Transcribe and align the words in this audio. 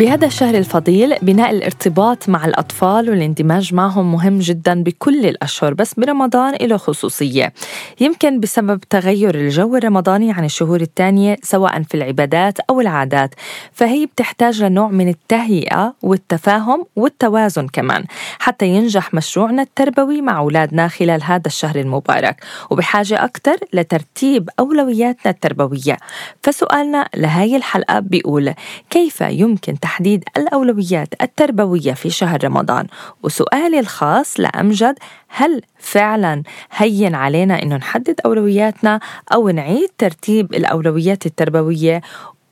بهذا 0.00 0.26
الشهر 0.26 0.54
الفضيل 0.54 1.16
بناء 1.22 1.50
الارتباط 1.50 2.28
مع 2.28 2.44
الأطفال 2.44 3.10
والاندماج 3.10 3.74
معهم 3.74 4.12
مهم 4.12 4.38
جدا 4.38 4.82
بكل 4.82 5.26
الأشهر 5.26 5.74
بس 5.74 5.94
برمضان 5.94 6.54
له 6.54 6.76
خصوصية. 6.76 7.52
يمكن 8.00 8.40
بسبب 8.40 8.80
تغير 8.80 9.34
الجو 9.34 9.76
الرمضاني 9.76 10.32
عن 10.32 10.44
الشهور 10.44 10.80
الثانية 10.80 11.36
سواء 11.42 11.82
في 11.82 11.94
العبادات 11.94 12.60
أو 12.60 12.80
العادات 12.80 13.34
فهي 13.72 14.06
بتحتاج 14.06 14.62
لنوع 14.62 14.88
من 14.88 15.08
التهيئة 15.08 15.94
والتفاهم 16.02 16.86
والتوازن 16.96 17.66
كمان 17.68 18.04
حتى 18.38 18.66
ينجح 18.66 19.14
مشروعنا 19.14 19.62
التربوي 19.62 20.20
مع 20.20 20.38
أولادنا 20.38 20.88
خلال 20.88 21.22
هذا 21.22 21.46
الشهر 21.46 21.76
المبارك. 21.76 22.44
وبحاجة 22.70 23.24
أكثر 23.24 23.56
لترتيب 23.72 24.50
أولوياتنا 24.60 25.32
التربوية. 25.32 25.96
فسؤالنا 26.42 27.08
لهاي 27.16 27.56
الحلقة 27.56 28.00
بيقول 28.00 28.54
كيف 28.90 29.20
يمكن 29.20 29.80
تحديد 29.90 30.24
الأولويات 30.36 31.08
التربوية 31.22 31.92
في 31.92 32.10
شهر 32.10 32.44
رمضان. 32.44 32.86
وسؤالي 33.22 33.80
الخاص 33.80 34.40
لأمجد 34.40 34.94
هل 35.28 35.62
فعلا 35.78 36.42
هين 36.76 37.14
علينا 37.14 37.62
أنه 37.62 37.76
نحدد 37.76 38.20
أولوياتنا 38.24 39.00
أو 39.34 39.48
نعيد 39.48 39.88
ترتيب 39.98 40.54
الأولويات 40.54 41.26
التربوية؟ 41.26 42.00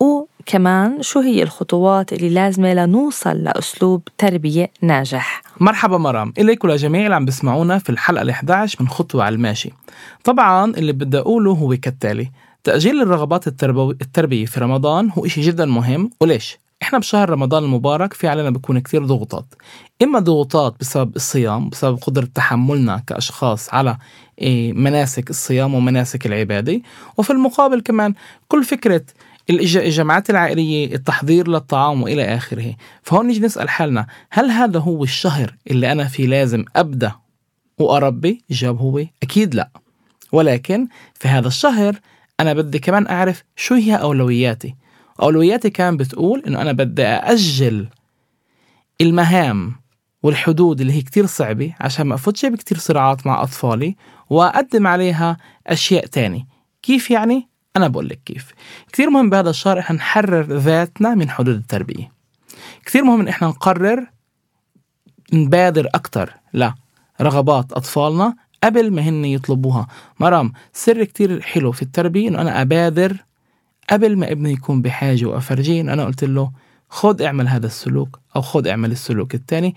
وكمان 0.00 1.02
شو 1.02 1.20
هي 1.20 1.42
الخطوات 1.42 2.12
اللي 2.12 2.28
لازمة 2.28 2.74
لنوصل 2.74 3.36
لأسلوب 3.36 4.02
تربية 4.18 4.70
ناجح؟ 4.82 5.42
مرحبا 5.60 5.98
مرام 5.98 6.32
إليك 6.38 6.64
ولجميع 6.64 7.04
اللي 7.04 7.14
عم 7.14 7.24
بسمعونا 7.24 7.78
في 7.78 7.90
الحلقة 7.90 8.22
ال 8.22 8.30
11 8.30 8.76
من 8.82 8.88
خطوة 8.88 9.24
على 9.24 9.34
الماشي. 9.34 9.70
طبعا 10.24 10.70
اللي 10.70 10.92
بدي 10.92 11.18
أقوله 11.18 11.52
هو 11.52 11.76
كالتالي 11.82 12.30
تأجيل 12.64 13.02
الرغبات 13.02 13.46
التربوي 13.46 13.96
التربية 14.00 14.46
في 14.46 14.60
رمضان 14.60 15.10
هو 15.10 15.26
إشي 15.26 15.40
جدا 15.40 15.66
مهم. 15.66 16.10
وليش؟ 16.20 16.58
إحنا 16.88 16.98
بشهر 16.98 17.30
رمضان 17.30 17.64
المبارك 17.64 18.12
في 18.12 18.28
علينا 18.28 18.50
بيكون 18.50 18.78
كتير 18.78 19.04
ضغوطات. 19.04 19.54
إما 20.02 20.18
ضغوطات 20.18 20.74
بسبب 20.80 21.16
الصيام 21.16 21.68
بسبب 21.68 21.98
قدرة 21.98 22.28
تحملنا 22.34 23.02
كأشخاص 23.06 23.74
على 23.74 23.98
إيه، 24.38 24.72
مناسك 24.72 25.30
الصيام 25.30 25.74
ومناسك 25.74 26.26
العبادة. 26.26 26.80
وفي 27.16 27.30
المقابل 27.30 27.80
كمان 27.80 28.14
كل 28.48 28.64
فكرة 28.64 29.04
الجماعات 29.50 30.30
العائلية 30.30 30.94
التحضير 30.94 31.48
للطعام 31.48 32.02
وإلى 32.02 32.24
آخره. 32.36 32.74
فهون 33.02 33.26
نيجي 33.26 33.40
نسأل 33.40 33.68
حالنا 33.68 34.06
هل 34.30 34.50
هذا 34.50 34.78
هو 34.78 35.04
الشهر 35.04 35.54
اللي 35.70 35.92
أنا 35.92 36.04
فيه 36.04 36.26
لازم 36.26 36.64
أبدأ 36.76 37.12
وأربي؟ 37.78 38.44
الجواب 38.50 38.78
هو 38.78 39.04
أكيد 39.22 39.54
لا. 39.54 39.70
ولكن 40.32 40.88
في 41.14 41.28
هذا 41.28 41.48
الشهر 41.48 42.00
أنا 42.40 42.52
بدي 42.52 42.78
كمان 42.78 43.06
أعرف 43.06 43.44
شو 43.56 43.74
هي 43.74 43.94
أولوياتي. 43.94 44.74
أولوياتي 45.22 45.70
كان 45.70 45.96
بتقول 45.96 46.42
إنه 46.46 46.62
أنا 46.62 46.72
بدي 46.72 47.02
أأجل 47.04 47.88
المهام 49.00 49.74
والحدود 50.22 50.80
اللي 50.80 50.92
هي 50.92 51.02
كتير 51.02 51.26
صعبة 51.26 51.74
عشان 51.80 52.06
ما 52.06 52.14
أفوتش 52.14 52.46
بكتير 52.46 52.78
صراعات 52.78 53.26
مع 53.26 53.42
أطفالي 53.42 53.96
وأقدم 54.30 54.86
عليها 54.86 55.36
أشياء 55.66 56.06
تاني. 56.06 56.46
كيف 56.82 57.10
يعني؟ 57.10 57.48
أنا 57.76 57.88
بقول 57.88 58.08
لك 58.08 58.20
كيف. 58.24 58.52
كتير 58.92 59.10
مهم 59.10 59.30
بهذا 59.30 59.50
الشهر 59.50 59.78
إحنا 59.78 59.96
نحرر 59.96 60.42
ذاتنا 60.42 61.14
من 61.14 61.30
حدود 61.30 61.54
التربية. 61.54 62.12
كثير 62.86 63.04
مهم 63.04 63.20
إن 63.20 63.28
إحنا 63.28 63.48
نقرر 63.48 64.06
نبادر 65.32 65.88
أكتر 65.94 66.34
لرغبات 66.54 67.72
أطفالنا 67.72 68.34
قبل 68.64 68.90
ما 68.90 69.02
هن 69.02 69.24
يطلبوها. 69.24 69.86
مرام 70.20 70.52
سر 70.72 71.04
كتير 71.04 71.40
حلو 71.40 71.72
في 71.72 71.82
التربية 71.82 72.28
إنه 72.28 72.40
أنا 72.40 72.62
أبادر 72.62 73.16
قبل 73.90 74.16
ما 74.16 74.32
ابني 74.32 74.52
يكون 74.52 74.82
بحاجة 74.82 75.24
وأفرجيه 75.26 75.80
أنا 75.80 76.04
قلت 76.04 76.24
له 76.24 76.50
خد 76.90 77.22
اعمل 77.22 77.48
هذا 77.48 77.66
السلوك 77.66 78.20
أو 78.36 78.40
خد 78.40 78.66
اعمل 78.66 78.92
السلوك 78.92 79.34
الثاني 79.34 79.74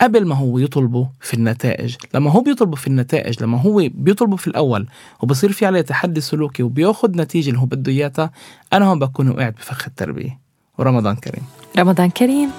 قبل 0.00 0.26
ما 0.26 0.34
هو 0.34 0.58
يطلبه 0.58 1.08
في 1.20 1.34
النتائج. 1.34 1.96
لما 2.14 2.30
هو 2.30 2.40
بيطلبه 2.40 2.76
في 2.76 2.86
النتائج 2.86 3.42
لما 3.42 3.60
هو 3.60 3.88
بيطلبه 3.94 4.36
في 4.36 4.46
الأول 4.46 4.88
وبصير 5.22 5.52
في 5.52 5.66
عليه 5.66 5.80
تحدي 5.80 6.20
سلوكي 6.20 6.62
وبياخد 6.62 7.16
نتيجة 7.16 7.48
اللي 7.48 7.60
هو 7.60 7.66
بده 7.66 7.92
إياها 7.92 8.30
أنا 8.72 8.84
هون 8.86 8.98
بكون 8.98 9.28
وقعت 9.28 9.56
بفخ 9.56 9.86
التربية. 9.86 10.40
ورمضان 10.78 11.16
كريم. 11.16 11.42
رمضان 11.78 12.10
كريم. 12.10 12.50